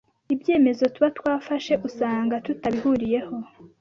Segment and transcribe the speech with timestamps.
[0.33, 3.35] ibyemezo tuba twafashe usanga tutabihuriyeho